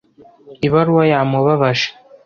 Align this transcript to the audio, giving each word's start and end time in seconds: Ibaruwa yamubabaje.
Ibaruwa 0.67 1.03
yamubabaje. 1.11 1.89